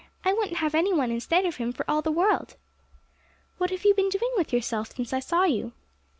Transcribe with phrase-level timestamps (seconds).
[0.25, 2.55] I wouldn't have any one instead of him for all the world.'
[3.59, 5.73] 'What have you been doing with yourself since I saw you?'